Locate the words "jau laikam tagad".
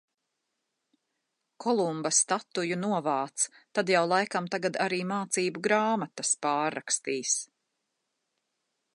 3.93-4.79